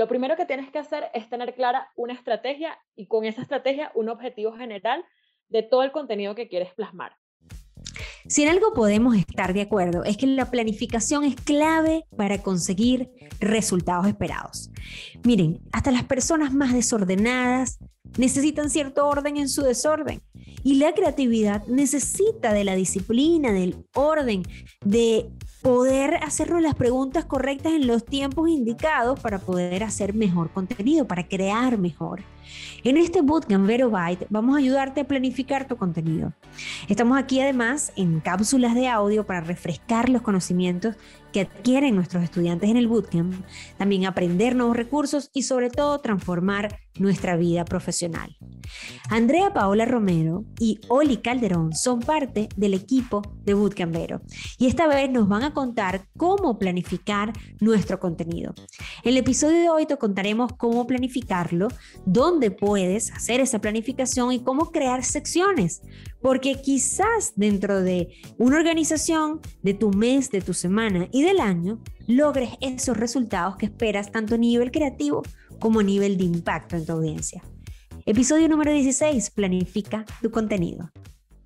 [0.00, 3.92] lo primero que tienes que hacer es tener clara una estrategia y con esa estrategia
[3.94, 5.04] un objetivo general
[5.50, 7.12] de todo el contenido que quieres plasmar.
[8.26, 13.10] Si en algo podemos estar de acuerdo es que la planificación es clave para conseguir
[13.40, 14.70] resultados esperados.
[15.22, 17.78] Miren, hasta las personas más desordenadas
[18.16, 20.22] necesitan cierto orden en su desorden.
[20.64, 24.44] Y la creatividad necesita de la disciplina, del orden,
[24.82, 25.28] de
[25.62, 31.28] poder hacernos las preguntas correctas en los tiempos indicados para poder hacer mejor contenido, para
[31.28, 32.22] crear mejor.
[32.82, 36.32] En este Bootcamp Vero Byte vamos a ayudarte a planificar tu contenido.
[36.88, 40.96] Estamos aquí además en cápsulas de audio para refrescar los conocimientos
[41.32, 43.34] que adquieren nuestros estudiantes en el bootcamp,
[43.78, 48.36] también aprender nuevos recursos y sobre todo transformar nuestra vida profesional.
[49.08, 54.20] Andrea Paola Romero y Oli Calderón son parte del equipo de Bootcampero
[54.58, 58.54] y esta vez nos van a contar cómo planificar nuestro contenido.
[59.02, 61.68] En el episodio de hoy te contaremos cómo planificarlo,
[62.04, 65.82] dónde puedes hacer esa planificación y cómo crear secciones,
[66.20, 71.80] porque quizás dentro de una organización, de tu mes, de tu semana y del año,
[72.06, 75.22] logres esos resultados que esperas tanto a nivel creativo
[75.58, 77.42] como a nivel de impacto en tu audiencia.
[78.06, 80.90] Episodio número 16, planifica tu contenido.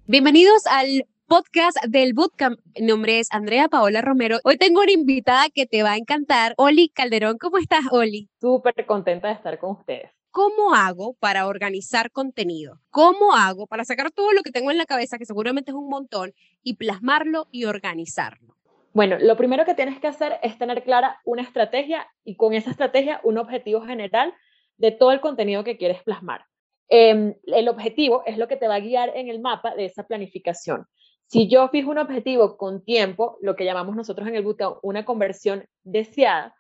[0.06, 2.58] Bienvenidos al podcast del Bootcamp.
[2.78, 4.38] Mi nombre es Andrea Paola Romero.
[4.44, 7.38] Hoy tengo una invitada que te va a encantar, Oli Calderón.
[7.38, 8.28] ¿Cómo estás, Oli?
[8.40, 10.10] Súper contenta de estar con ustedes.
[10.34, 12.80] ¿Cómo hago para organizar contenido?
[12.90, 15.88] ¿Cómo hago para sacar todo lo que tengo en la cabeza, que seguramente es un
[15.88, 18.56] montón, y plasmarlo y organizarlo?
[18.92, 22.72] Bueno, lo primero que tienes que hacer es tener clara una estrategia y con esa
[22.72, 24.34] estrategia un objetivo general
[24.76, 26.46] de todo el contenido que quieres plasmar.
[26.88, 30.02] Em, el objetivo es lo que te va a guiar en el mapa de esa
[30.02, 30.86] planificación.
[31.26, 35.04] Si yo fijo un objetivo con tiempo, lo que llamamos nosotros en el bootcamp una
[35.04, 36.56] conversión deseada,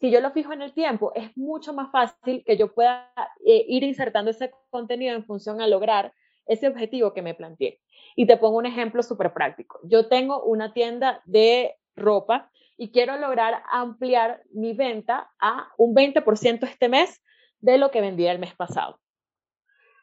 [0.00, 3.12] si yo lo fijo en el tiempo, es mucho más fácil que yo pueda
[3.44, 6.12] eh, ir insertando ese contenido en función a lograr
[6.46, 7.80] ese objetivo que me planteé.
[8.16, 9.80] Y te pongo un ejemplo súper práctico.
[9.84, 16.64] Yo tengo una tienda de ropa y quiero lograr ampliar mi venta a un 20%
[16.64, 17.22] este mes
[17.60, 19.00] de lo que vendía el mes pasado.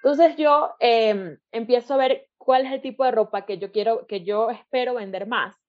[0.03, 4.07] Entonces yo em, empiezo a ver cuál es el tipo de ropa que yo quiero,
[4.07, 5.60] que yo espero vender más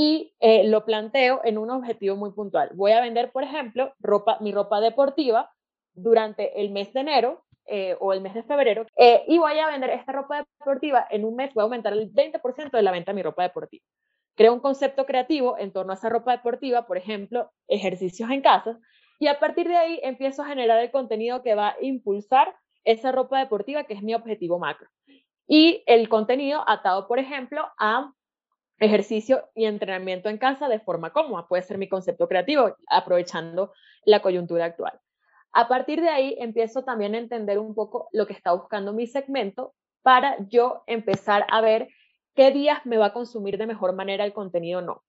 [0.00, 2.70] y eh, lo planteo en un objetivo muy puntual.
[2.74, 5.50] Voy a vender, por ejemplo, ropa, mi ropa deportiva
[5.92, 9.66] durante el mes de enero eh, o el mes de febrero eh, y voy a
[9.66, 13.10] vender esta ropa deportiva en un mes, voy a aumentar el 20% de la venta
[13.10, 13.84] de mi ropa deportiva.
[14.36, 18.78] Creo un concepto creativo en torno a esa ropa deportiva, por ejemplo, ejercicios en casa,
[19.18, 22.54] y a partir de ahí empiezo a generar el contenido que va a impulsar
[22.84, 24.88] esa ropa deportiva, que es mi objetivo macro.
[25.48, 28.12] Y el contenido atado, por ejemplo, a
[28.78, 31.48] ejercicio y entrenamiento en casa de forma cómoda.
[31.48, 33.72] Puede ser mi concepto creativo, aprovechando
[34.04, 35.00] la coyuntura actual.
[35.52, 39.06] A partir de ahí empiezo también a entender un poco lo que está buscando mi
[39.06, 41.88] segmento para yo empezar a ver
[42.34, 45.02] qué días me va a consumir de mejor manera el contenido o no.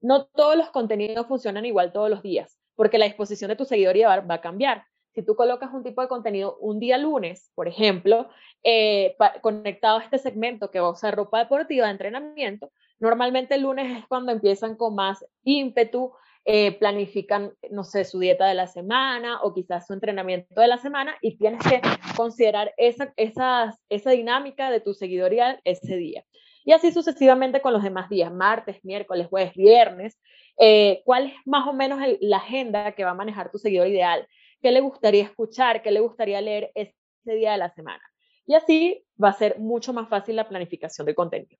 [0.00, 4.30] No todos los contenidos funcionan igual todos los días, porque la disposición de tu seguidor
[4.30, 4.84] va a cambiar.
[5.12, 8.28] Si tú colocas un tipo de contenido un día lunes, por ejemplo,
[8.62, 13.62] eh, conectado a este segmento que va a usar ropa deportiva de entrenamiento, Normalmente el
[13.62, 16.12] lunes es cuando empiezan con más ímpetu,
[16.48, 20.78] eh, planifican, no sé, su dieta de la semana o quizás su entrenamiento de la
[20.78, 21.80] semana y tienes que
[22.16, 26.24] considerar esa, esa, esa dinámica de tu seguidorial ese día.
[26.64, 30.18] Y así sucesivamente con los demás días, martes, miércoles, jueves, viernes.
[30.58, 34.26] Eh, ¿Cuál es más o menos la agenda que va a manejar tu seguidor ideal?
[34.62, 35.82] ¿Qué le gustaría escuchar?
[35.82, 38.02] ¿Qué le gustaría leer ese día de la semana?
[38.46, 41.58] Y así va a ser mucho más fácil la planificación del contenido.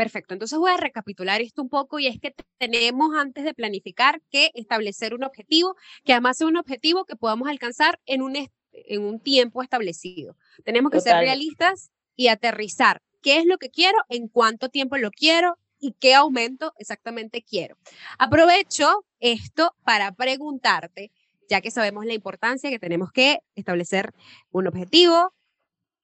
[0.00, 4.22] Perfecto, entonces voy a recapitular esto un poco y es que tenemos antes de planificar
[4.30, 8.34] que establecer un objetivo, que además sea un objetivo que podamos alcanzar en un,
[8.72, 10.38] en un tiempo establecido.
[10.64, 15.10] Tenemos que ser realistas y aterrizar qué es lo que quiero, en cuánto tiempo lo
[15.10, 17.76] quiero y qué aumento exactamente quiero.
[18.18, 21.12] Aprovecho esto para preguntarte,
[21.46, 24.14] ya que sabemos la importancia que tenemos que establecer
[24.50, 25.34] un objetivo,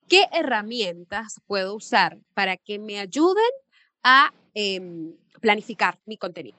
[0.06, 3.42] ¿qué herramientas puedo usar para que me ayuden
[4.54, 6.58] em, planificar mi contenido?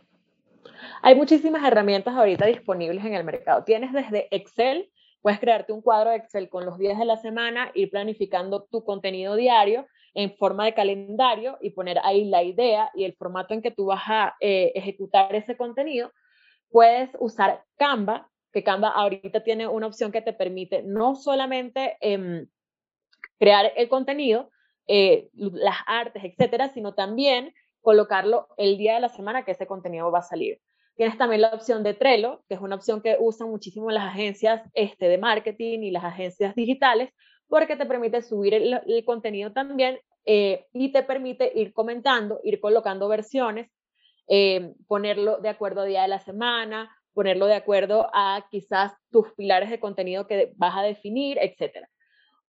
[1.02, 3.64] Hay muchísimas herramientas ahorita disponibles en el mercado.
[3.64, 4.90] Tienes desde Excel,
[5.22, 8.84] puedes crearte un cuadro de Excel con los días de la semana, ir planificando tu
[8.84, 13.62] contenido diario en forma de calendario y poner ahí la idea y el formato en
[13.62, 16.12] que tú vas a eh, ejecutar ese contenido.
[16.70, 22.48] Puedes usar Canva, que Canva ahorita tiene una opción que te permite no solamente em,
[23.38, 24.50] crear el contenido,
[24.88, 30.12] eh, las artes, etcétera, sino también colocarlo el día de la semana que ese contenido
[30.12, 30.60] va a salir.
[30.96, 34.62] Tienes también la opción de Trello, que es una opción que usan muchísimo las agencias
[34.74, 37.12] este, de marketing y las agencias digitales,
[37.48, 43.08] porque te permite subir el, contenido también eh, y te permite ir comentando, ir colocando
[43.08, 43.70] versiones,
[44.28, 49.32] eh, ponerlo de acuerdo a día de la semana, ponerlo de acuerdo a quizás tus
[49.34, 51.88] pilares de contenido que vas a definir, etc.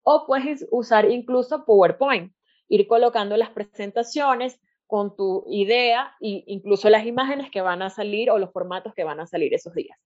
[0.03, 2.33] O puedes usar incluso PowerPoint,
[2.69, 8.31] ir colocando las presentaciones, con tu idea e incluso las imágenes que van a salir
[8.31, 9.97] o los formatos que van a salir esos días.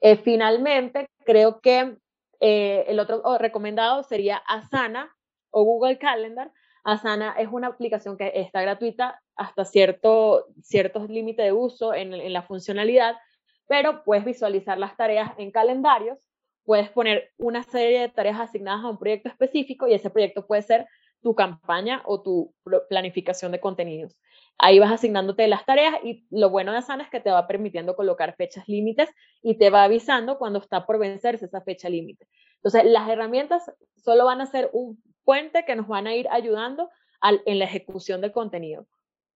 [0.00, 1.98] Eh, finalmente, creo que
[2.40, 5.14] eh, el otro recomendado sería Asana
[5.50, 6.52] o Google Calendar.
[6.84, 12.32] Asana es una aplicación que está gratuita hasta cierto, ciertos límites de uso en, en
[12.32, 13.16] la funcionalidad,
[13.66, 16.18] pero puedes visualizar las tareas en calendarios,
[16.64, 20.62] puedes poner una serie de tareas asignadas a un proyecto específico y ese proyecto puede
[20.62, 20.86] ser
[21.22, 22.54] tu campaña o tu
[22.88, 24.18] planificación de contenidos.
[24.58, 27.94] Ahí vas asignándote las tareas y lo bueno de Asana es que te va permitiendo
[27.96, 29.08] colocar fechas límites
[29.40, 32.26] y te va avisando cuando está por vencerse esa fecha límite.
[32.56, 36.90] Entonces, las herramientas solo van a ser un puente que nos van a ir ayudando
[37.22, 38.86] en la ejecución del contenido.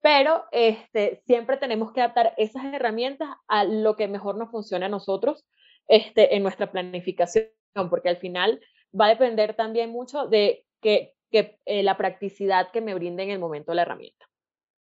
[0.00, 4.88] Pero este, siempre tenemos que adaptar esas herramientas a lo que mejor nos funcione a
[4.88, 5.44] nosotros
[5.88, 7.48] este, en nuestra planificación,
[7.90, 8.60] porque al final
[8.98, 13.38] va a depender también mucho de que eh, la practicidad que me brinde en el
[13.38, 14.26] momento la herramienta.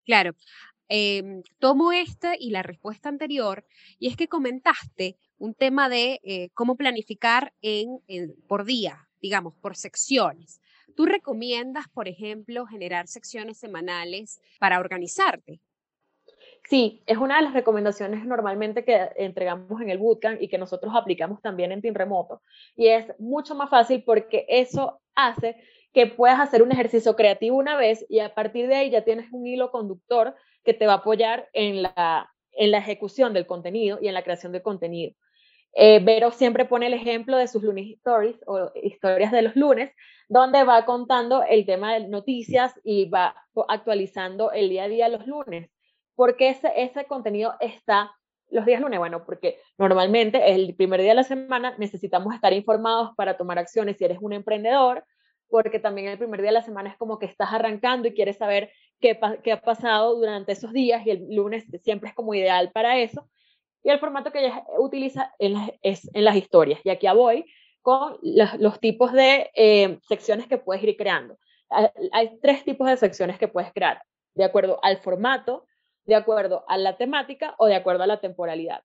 [0.06, 0.36] Claro.
[0.88, 3.66] Em, tomo esta y la respuesta anterior,
[3.98, 8.00] y es que comentaste un tema de eh, cómo planificar en,
[8.48, 10.62] por día, digamos, por secciones.
[10.96, 15.60] ¿Tú recomiendas, por ejemplo, generar secciones semanales para organizarte?
[16.68, 20.94] Sí, es una de las recomendaciones normalmente que entregamos en el bootcamp y que nosotros
[20.96, 22.42] aplicamos también en Team Remoto.
[22.76, 25.58] Y es mucho más fácil porque eso hace
[25.94, 29.32] que puedas hacer un ejercicio creativo una vez y a partir de ahí ya tienes
[29.32, 34.00] un hilo conductor que te va a apoyar en la, en la ejecución del contenido
[34.02, 35.14] y en la creación del contenido.
[35.74, 39.92] Eh, Vero siempre pone el ejemplo de sus lunes stories o historias de los lunes,
[40.30, 43.36] donde va contando el tema de noticias y va
[43.68, 45.70] actualizando el día a día los lunes.
[46.16, 48.12] Porque ese, ese contenido está
[48.50, 49.00] los días lunes?
[49.00, 53.98] Bueno, porque normalmente el primer día de la semana necesitamos estar informados para tomar acciones
[53.98, 55.06] si eres un emprendedor,
[55.48, 58.38] porque también el primer día de la semana es como que estás arrancando y quieres
[58.38, 62.72] saber qué, qué ha pasado durante esos días y el lunes siempre es como ideal
[62.74, 63.30] para eso.
[63.84, 66.80] Y el formato que ella utiliza es en las historias.
[66.84, 67.46] Y aquí voy
[67.84, 71.38] con los, tipos de eh, secciones que puedes ir creando.
[72.12, 74.02] Hay tres tipos de secciones que puedes crear,
[74.34, 75.68] de acuerdo al formato,
[76.06, 78.84] de acuerdo a la temática o de acuerdo a la temporalidad.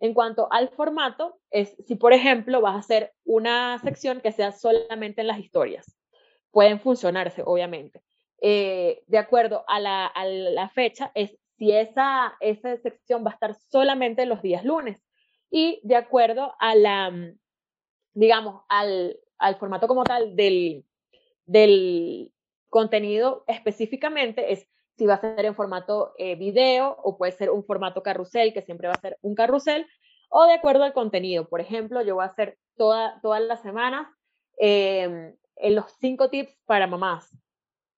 [0.00, 4.52] En cuanto al formato, es si por ejemplo vas a hacer una sección que sea
[4.52, 5.98] solamente en las historias
[6.50, 8.02] pueden funcionarse, obviamente.
[8.40, 14.26] Eh, de acuerdo a la, fecha, es si esa, esa sección va a estar solamente
[14.26, 15.00] los días lunes
[15.50, 17.12] y de acuerdo a la,
[18.12, 19.18] digamos, al,
[19.58, 20.84] formato como tal del,
[21.46, 22.32] del
[22.68, 27.64] contenido específicamente, es si va a ser en formato eh, video o puede ser un
[27.64, 29.86] formato carrusel, que siempre va a ser un carrusel,
[30.28, 31.48] o de acuerdo al contenido.
[31.48, 34.08] Por ejemplo, yo voy a hacer toda, todas las semanas
[34.58, 37.30] em, en los cinco tips para mamás,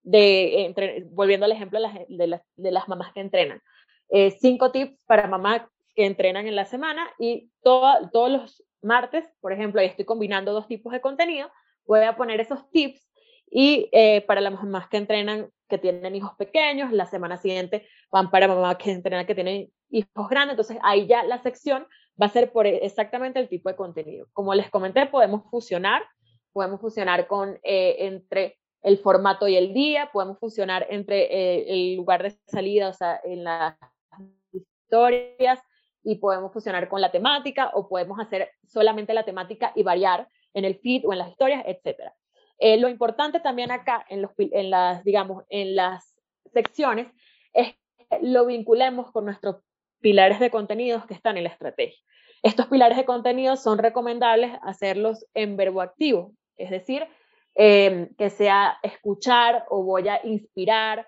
[0.02, 2.26] de, volviendo al ejemplo de
[2.70, 3.62] las, mamás que entrenan.
[4.10, 5.62] Eh, cinco tips para mamás
[5.94, 10.68] que entrenan en la semana y todos los martes, por ejemplo, ahí estoy combinando dos
[10.68, 11.50] tipos de contenido,
[11.86, 13.09] voy a poner esos tips
[13.50, 18.30] y eh, para las mamás que entrenan que tienen hijos pequeños, la semana siguiente van
[18.30, 21.86] para mamás que entrenan que tienen hijos grandes, entonces ahí ya la sección
[22.20, 24.26] va a ser por exactamente el tipo de contenido.
[24.32, 26.02] Como les comenté, podemos fusionar
[26.52, 31.96] podemos funcionar con, eh, entre el formato y el día, podemos funcionar entre eh, el
[31.96, 33.76] lugar de salida, o sea, en las
[34.52, 35.60] historias,
[36.02, 40.64] y podemos funcionar con la temática, o podemos hacer solamente la temática y variar en
[40.64, 42.12] el feed o en las historias, etc.
[42.60, 46.14] Eh, lo importante también acá, en, las, digamos, en las
[46.52, 47.08] secciones,
[47.54, 49.56] es que lo vinculemos con nuestros
[50.00, 51.98] pilares de contenidos que están en la estrategia.
[52.42, 57.06] Estos pilares de contenido son recomendables hacerlos en verbo activo, es decir,
[57.54, 61.06] em, que sea escuchar o voy a inspirar,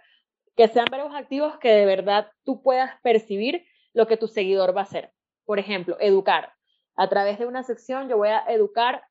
[0.56, 4.80] que sean verbos activos que de verdad tú puedas percibir lo que tu seguidor va
[4.80, 5.12] a hacer.
[5.44, 6.54] Por ejemplo, educar.
[6.97, 9.04] A través de una sección yo voy a educar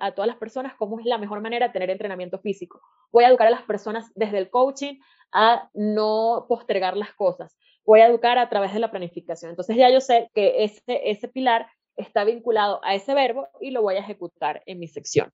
[0.00, 2.80] a todas las personas cómo es la mejor manera de tener entrenamiento físico.
[3.10, 5.00] Voy a educar a las personas desde el coaching
[5.32, 7.56] a no postergar las cosas.
[7.84, 9.50] Voy a educar a través de la planificación.
[9.50, 13.82] Entonces ya yo sé que ese, ese pilar está vinculado a ese verbo y lo
[13.82, 15.32] voy a ejecutar en mi sección.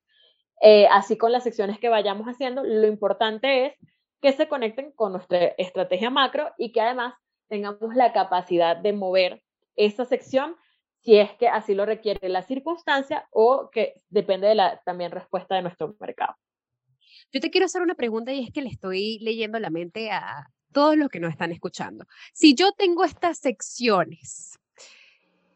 [0.61, 3.73] Eh, así con las secciones que vayamos haciendo, lo importante es
[4.21, 7.13] que se conecten con nuestra estrategia macro y que además
[7.47, 9.43] tengamos la capacidad de mover
[9.75, 10.55] esa sección
[11.05, 15.55] si es que así lo requiere la circunstancia o que depende de la también respuesta
[15.55, 16.35] de nuestro mercado.
[17.31, 20.47] Yo te quiero hacer una pregunta y es que le estoy leyendo la mente a
[20.73, 22.05] todos los que nos están escuchando.
[22.33, 24.57] Si yo tengo estas secciones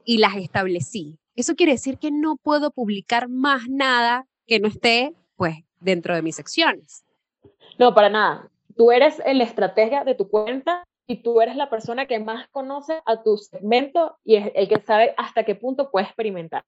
[0.06, 5.15] y las establecí, eso quiere decir que no puedo publicar más nada que no esté,
[5.36, 7.03] pues, dentro de mis secciones.
[7.79, 8.51] No, para nada.
[8.77, 13.01] Tú eres la estrategia de tu cuenta y tú eres la persona que más conoce
[13.04, 16.63] a tu segmento y es el que sabe hasta qué punto puede experimentar.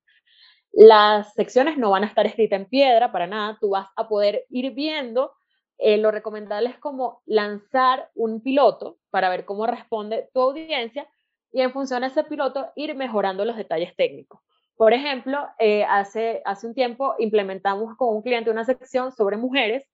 [0.71, 4.45] Las secciones no van a estar escritas en piedra para nada, tú vas a poder
[4.49, 5.31] ir viendo.
[5.77, 11.07] Eh, lo recomendable es como lanzar un piloto para ver cómo responde tu audiencia
[11.51, 14.41] y en función de ese piloto ir mejorando los detalles técnicos.
[14.75, 19.87] Por ejemplo, eh, hace, hace un tiempo implementamos con un cliente una sección sobre mujeres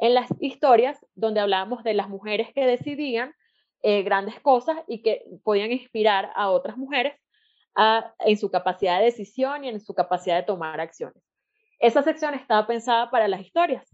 [0.00, 3.32] en las historias donde hablábamos de las mujeres que decidían
[3.82, 7.14] eh, grandes cosas y que podían inspirar a otras mujeres
[8.26, 11.22] en su capacidad de decisión y en su capacidad de tomar acciones.
[11.78, 13.88] Esa sección estaba pensada para las historias.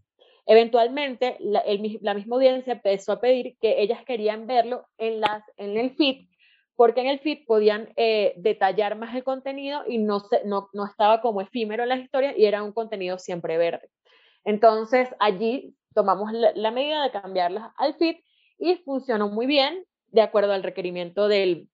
[0.47, 5.23] Eventualmente, la, misma audiencia empezó a pedir que ellas querían verlo en,
[5.59, 6.27] el feed
[6.75, 11.21] porque en el feed podían eh, detallar más el contenido y no, no, no estaba
[11.21, 13.91] como efímero en las historias y era un contenido siempre verde.
[14.45, 18.17] Entonces allí tomamos la, medida de cambiarlas al feed
[18.59, 21.69] y funcionó muy bien de acuerdo al requerimiento del,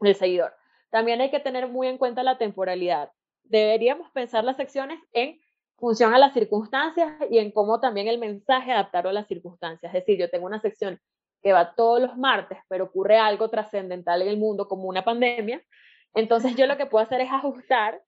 [0.00, 0.52] del seguidor.
[0.90, 3.10] También hay que tener muy en cuenta la temporalidad.
[3.44, 5.40] Deberíamos pensar las secciones en
[5.76, 9.92] función a las circunstancias y en cómo también el mensaje adaptarlo a las circunstancias.
[9.94, 11.00] Es decir, yo tengo una sección
[11.42, 15.60] que va todos los martes, pero ocurre algo trascendental en el mundo como una pandemia,
[16.14, 18.00] entonces yo lo que puedo hacer es ajustar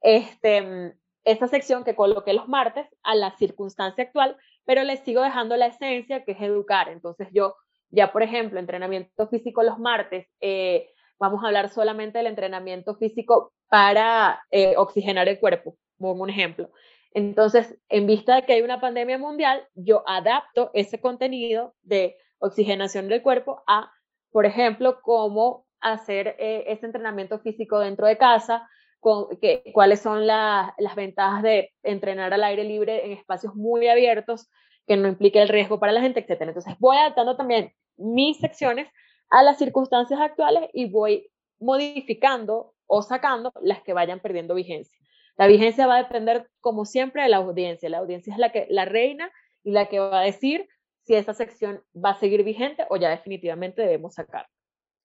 [0.00, 5.56] este, esta sección que coloqué los martes a la circunstancia actual, pero le sigo dejando
[5.56, 6.88] la esencia que es educar.
[6.88, 7.54] Entonces yo
[7.92, 13.52] ya, por ejemplo, entrenamiento físico los martes, eh, vamos a hablar solamente del entrenamiento físico
[13.68, 16.70] para eh, oxigenar el cuerpo, como un ejemplo.
[17.12, 23.08] Entonces, en vista de que hay una pandemia mundial, yo adapto ese contenido de oxigenación
[23.08, 23.92] del cuerpo a,
[24.30, 28.66] por ejemplo, cómo hacer eh, ese entrenamiento físico dentro de casa,
[29.00, 34.48] con, que, cuáles son las ventajas de entrenar al aire libre en espacios muy abiertos,
[34.86, 36.42] que no implique el riesgo para la gente, etc.
[36.42, 38.88] Entonces voy adaptando también mis secciones
[39.30, 44.98] a las circunstancias actuales y voy modificando o sacando las que vayan perdiendo vigencia.
[45.36, 47.88] La vigencia va a depender, como siempre, de la audiencia.
[47.88, 50.68] La audiencia es la, que, la reina y la que va a decir
[51.04, 54.46] si esa sección va a seguir vigente o ya definitivamente debemos sacar.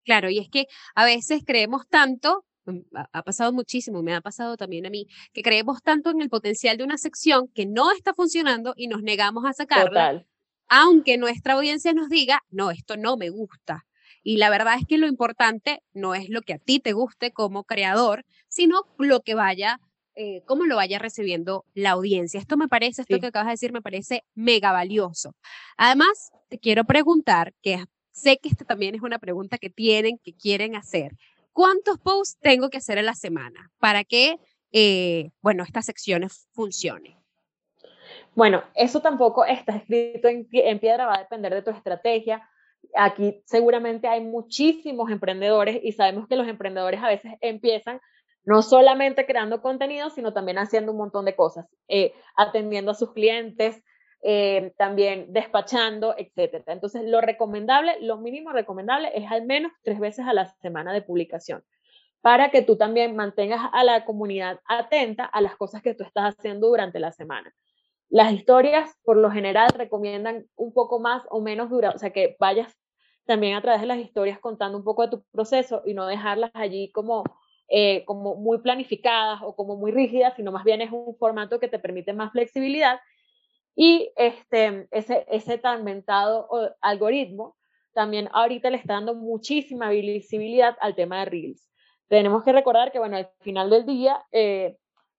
[0.03, 2.45] Claro, y es que a veces creemos tanto,
[2.93, 6.77] ha pasado muchísimo, me ha pasado también a mí, que creemos tanto en el potencial
[6.77, 10.25] de una sección que no está funcionando y nos negamos a sacarla,
[10.69, 13.85] aunque nuestra audiencia nos diga, no, esto no me gusta.
[14.23, 17.31] Y la verdad es que lo importante no es lo que a ti te guste
[17.31, 19.79] como creador, sino lo que vaya
[20.19, 22.39] eh, cómo lo vaya recibiendo la audiencia.
[22.39, 25.35] Esto me parece, esto que acabas de decir, me parece mega valioso.
[25.77, 30.33] Además, te quiero preguntar, que sé que esta también es una pregunta que tienen, que
[30.33, 31.11] quieren hacer.
[31.57, 34.37] ¿Cuántos posts tengo que hacer a la semana para que,
[34.71, 37.17] eh, bueno, estas secciones funcionen?
[38.35, 42.47] Bueno, eso tampoco está escrito en, en piedra, va a depender de tu estrategia.
[42.93, 48.01] Aquí seguramente hay muchísimos emprendedores y sabemos que los emprendedores a veces empiezan
[48.43, 53.13] no solamente creando contenido, sino también haciendo un montón de cosas, eh, atendiendo a sus
[53.13, 53.83] clientes,
[54.29, 56.61] eh, también despachando, etc.
[56.67, 61.01] Entonces, lo recomendable, lo mínimo recomendable es al menos tres veces a la semana de
[61.01, 61.63] publicación,
[62.19, 66.35] para que tú también mantengas a la comunidad atenta a las cosas que tú estás
[66.35, 67.55] haciendo durante la semana.
[68.09, 72.35] Las historias, por lo general, recomiendan un poco más o menos dura, o sea, que
[72.37, 72.75] vayas
[73.25, 76.51] también a través de las historias contando un poco de tu proceso y no dejarlas
[76.53, 77.23] allí como
[77.69, 81.67] eh, como muy planificadas o como muy rígidas, sino más bien es un formato que
[81.67, 82.99] te permite más flexibilidad.
[83.79, 86.49] Y este, ese, ese tan mentado
[86.81, 87.55] algoritmo
[87.93, 91.69] también ahorita le está dando muchísima visibilidad al tema de Reels.
[92.07, 94.77] Tenemos que recordar que, bueno, al final del día, eh,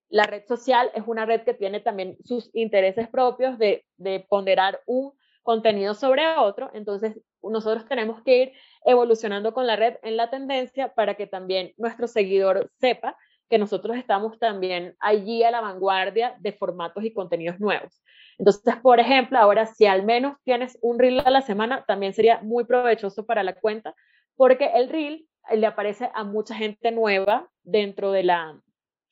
[0.09, 3.85] la red social es una red que tiene también sus intereses propios de
[4.29, 5.13] ponderar un
[5.49, 8.53] contenido sobre otro, entonces nosotros tenemos que ir
[8.85, 13.17] evolucionando con la red en la tendencia para que también nuestro seguidor sepa
[13.49, 18.03] que nosotros estamos también allí a la vanguardia de formatos y contenidos nuevos.
[18.39, 22.41] Entonces, por ejemplo, ahora si al menos tienes un reel a la semana, también sería
[22.41, 23.95] muy provechoso para la cuenta,
[24.37, 28.61] porque el reel le aparece a mucha gente nueva dentro de, la,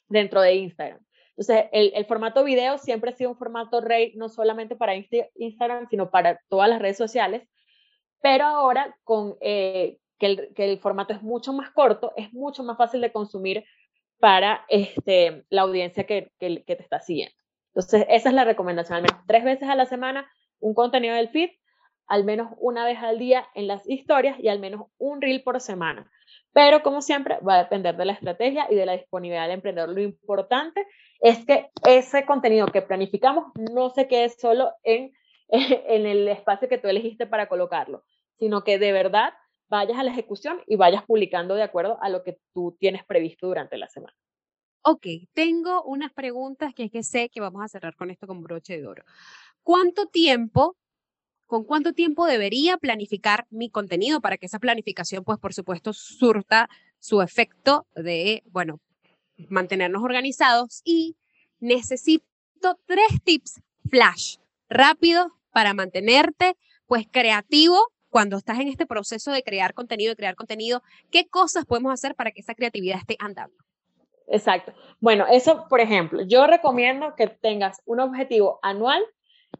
[0.09, 1.01] dentro de Instagram.
[1.31, 6.11] Entonces, el, formato video siempre ha sido un formato rey, no solamente para Instagram, sino
[6.11, 7.47] para todas las redes sociales,
[8.23, 12.63] pero ahora con, eh, que el, que el formato es mucho más corto, es mucho
[12.63, 13.65] más fácil de consumir
[14.19, 17.36] para este, la audiencia que te está siguiendo.
[17.77, 20.27] Entonces, esa es la recomendación, al menos tres veces a la semana
[20.61, 21.51] un contenido del feed,
[22.07, 25.61] al menos una vez al día en las historias y al menos un reel por
[25.61, 26.11] semana.
[26.55, 29.91] Pero como siempre, va a depender de la estrategia y de la disponibilidad del emprendedor.
[29.91, 30.87] Lo importante
[31.21, 35.13] es que ese contenido que planificamos no se quede solo en,
[35.49, 38.05] en el espacio que tú elegiste para colocarlo,
[38.39, 39.35] sino que de verdad
[39.69, 43.49] vayas a la ejecución y vayas publicando de acuerdo a lo que tú tienes previsto
[43.49, 44.17] durante la semana.
[44.89, 48.41] Ok, tengo unas preguntas que es que sé que vamos a cerrar con esto con
[48.41, 49.05] broche de oro.
[49.65, 50.77] ¿Cuánto tiempo,
[51.47, 56.69] con cuánto tiempo debería planificar mi contenido para que esa planificación, pues por supuesto, surta
[57.01, 58.79] su efecto de, bueno,
[59.49, 61.17] mantenernos organizados y
[61.59, 64.37] necesito tres tips flash
[64.69, 70.37] rápidos para mantenerte pues creativo cuando estás en este proceso de crear contenido, de crear
[70.37, 73.67] contenido, ¿qué cosas podemos hacer para que esa creatividad esté andando?
[74.29, 74.73] Exacto.
[75.01, 79.05] Bueno, eso, por ejemplo, yo recomiendo que tengas un objetivo anual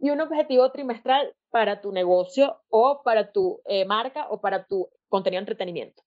[0.01, 4.89] y un objetivo trimestral para tu negocio o para tu eh, marca o para tu
[5.09, 6.03] contenido de entretenimiento.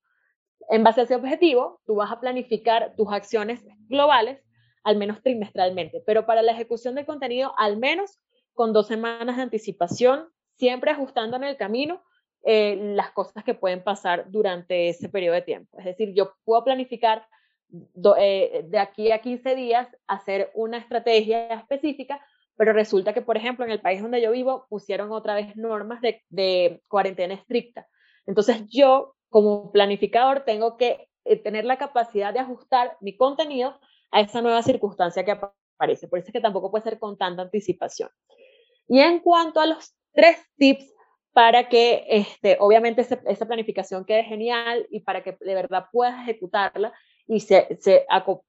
[0.70, 4.44] En base a ese objetivo, tú vas a planificar tus acciones globales
[4.84, 8.20] al menos trimestralmente, pero para la ejecución del contenido al menos
[8.54, 12.02] con dos semanas de anticipación, siempre ajustando en el camino
[12.44, 15.78] eh, las cosas que pueden pasar durante ese periodo de tiempo.
[15.80, 17.28] Es decir, yo puedo planificar
[18.18, 22.24] eh, de aquí a 15 días hacer una estrategia específica,
[22.56, 26.02] pero resulta que, por ejemplo, en el país donde yo vivo pusieron otra vez normas
[26.02, 27.88] de, cuarentena estricta.
[28.26, 33.80] Entonces yo, como planificador, tengo que eh, tener la capacidad de ajustar mi contenido
[34.12, 36.08] a esa nueva circunstancia que aparece.
[36.08, 38.10] Por eso es que tampoco puede ser con tanta anticipación.
[38.88, 40.92] Y en cuanto a los tres tips
[41.32, 46.92] para que, este, obviamente, esa planificación quede genial y para que de verdad puedas ejecutarla
[47.30, 48.08] y se, se,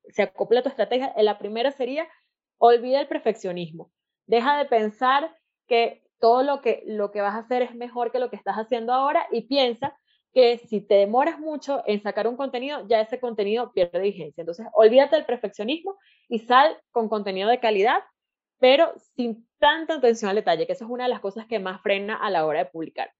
[0.08, 2.08] se acople a tu estrategia, la primera sería,
[2.56, 3.92] olvida el perfeccionismo.
[4.26, 5.36] Deja de pensar
[5.68, 8.56] que todo lo que, lo que vas a hacer es mejor que lo que estás
[8.56, 9.94] haciendo ahora y piensa
[10.32, 14.40] que si te demoras mucho en sacar un contenido, ya ese contenido pierde vigencia.
[14.40, 18.02] Entonces, olvídate del perfeccionismo y sal con contenido de calidad,
[18.60, 21.82] pero sin tanta atención al detalle, que eso es una de las cosas que más
[21.82, 23.12] frena a la hora de publicar.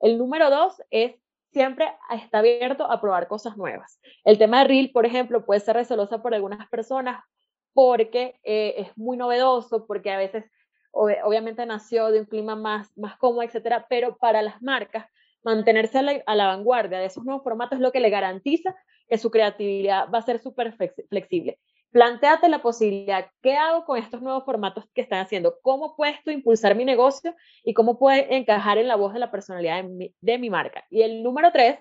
[0.00, 1.14] El número dos es
[1.54, 3.98] siempre está abierto a probar cosas nuevas.
[4.24, 7.24] El tema de Reel, por ejemplo, puede ser recelosa por algunas personas
[7.72, 10.44] porque eh, es muy novedoso, porque a veces
[10.92, 15.06] obviamente nació de un clima más, más cómodo, etcétera, pero para las marcas
[15.42, 18.74] mantenerse a la, vanguardia de esos nuevos formatos es lo que le garantiza
[19.08, 20.76] que su creatividad va a ser súper
[21.08, 21.58] flexible.
[21.94, 25.60] Plantéate la posibilidad, ¿qué hago con estos nuevos formatos que están haciendo?
[25.62, 29.76] ¿Cómo puedo impulsar mi negocio y cómo puede encajar en la voz de la personalidad
[29.76, 30.84] de mi, de mi marca?
[30.90, 31.78] Y el número tres,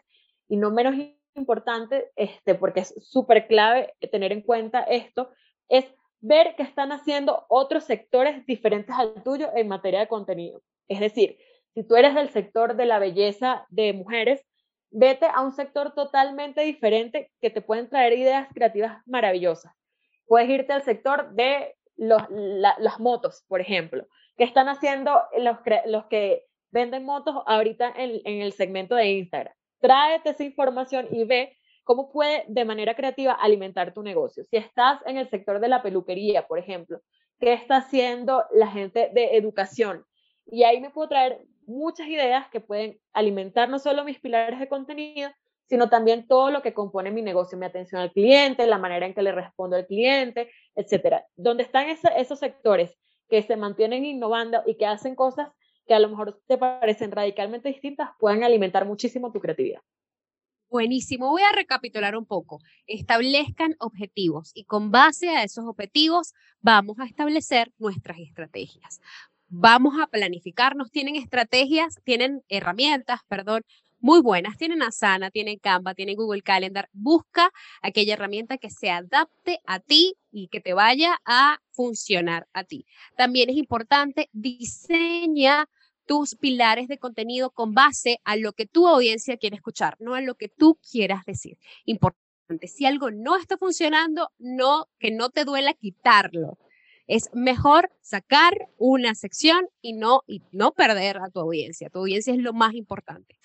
[0.47, 0.93] y no menos
[1.33, 5.31] importante, este, porque es súper clave tener en cuenta esto,
[5.67, 10.61] es ver qué están haciendo otros sectores diferentes al tuyo en materia de contenido.
[10.87, 11.39] Es decir,
[11.73, 14.45] si tú eres del sector de la belleza de mujeres,
[14.91, 19.73] vete a un sector totalmente diferente que te pueden traer ideas creativas maravillosas.
[20.33, 26.05] Puedes irte al sector de los, las motos, por ejemplo, que están haciendo los, los
[26.07, 29.53] que venden motos ahorita en, en el segmento de Instagram.
[29.79, 34.43] Tráete esa información y ve cómo puede de manera creativa alimentar tu negocio.
[34.45, 36.99] Si estás en el sector de la peluquería, por ejemplo,
[37.39, 40.03] ¿qué está haciendo la gente de educación?
[40.47, 44.67] Y ahí me puedo traer muchas ideas que pueden alimentar no solo mis pilares de
[44.67, 45.29] contenido,
[45.65, 49.13] sino también todo lo que compone mi negocio, mi atención al cliente, la manera en
[49.13, 51.25] que le respondo al cliente, etcétera.
[51.35, 52.97] Donde están esos sectores
[53.29, 55.49] que se mantienen innovando y que hacen cosas
[55.87, 59.81] que a lo mejor te parecen radicalmente distintas, pueden alimentar muchísimo tu creatividad.
[60.69, 61.29] Buenísimo.
[61.29, 62.59] Voy a recapitular un poco.
[62.87, 68.99] Establezcan objetivos y con base a esos objetivos vamos a establecer nuestras estrategias
[69.53, 70.91] vamos a planificarnos.
[70.91, 73.63] Tienen estrategias, tienen herramientas, perdón,
[74.03, 74.57] muy buenas.
[74.57, 76.89] Tienen Asana, tienen Canva, tienen Google Calendar.
[76.91, 82.65] Busca aquella herramienta que se adapte a ti y que te vaya a funcionar a
[82.65, 82.85] ti.
[83.15, 85.69] También es importante, diseña
[86.05, 90.21] tus pilares de contenido con base a lo que tu audiencia quiere escuchar, no a
[90.21, 91.57] lo que tú quieras decir.
[91.85, 96.57] Importante, si algo no está funcionando, no que no te duela quitarlo.
[97.07, 101.89] Es mejor sacar una sección y no, y no perder a tu audiencia.
[101.89, 103.39] Tu audiencia es lo más importante.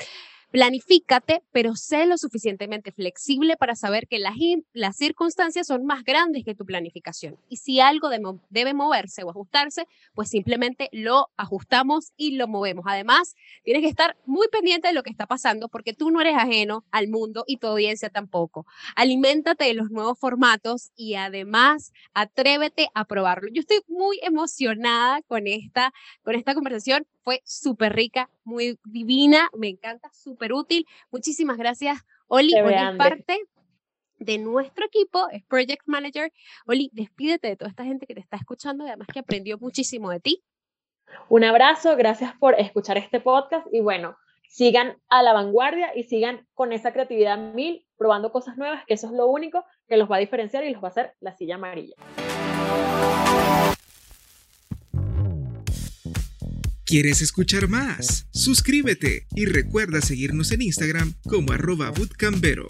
[0.51, 4.35] Planifícate, pero sé lo suficientemente flexible para saber que las,
[4.73, 7.37] las circunstancias son más grandes que tu planificación.
[7.51, 8.09] Y si algo
[8.49, 12.87] debe moverse o ajustarse, pues simplemente lo ajustamos y lo movemos.
[12.89, 16.37] Además, tienes que estar muy pendiente de lo que está pasando porque tú no eres
[16.37, 18.67] ajeno al mundo y tu audiencia tampoco.
[18.97, 23.51] Aliméntate de los nuevos formatos y además atrévete a probarlo.
[23.53, 27.07] Yo estoy muy emocionada con esta, con esta conversación.
[27.23, 30.87] Fue súper rica, muy divina, me encanta, súper útil.
[31.11, 32.55] Muchísimas gracias, Oli.
[32.55, 33.47] por parte
[34.19, 36.33] de nuestro equipo, es Project Manager.
[36.67, 40.11] Oli, despídete de toda esta gente que te está escuchando y además que aprendió muchísimo
[40.11, 40.43] de ti.
[41.29, 44.17] Un abrazo, gracias por escuchar este podcast y bueno,
[44.49, 49.07] sigan a la vanguardia y sigan con esa creatividad mil, probando cosas nuevas, que eso
[49.07, 51.57] es lo único que los va a diferenciar y los va a hacer la silla
[51.57, 51.95] amarilla.
[56.89, 58.29] ¿Quieres escuchar más?
[58.33, 62.67] Suscríbete y recuerda seguirnos en Instagram como arroba bootcambero.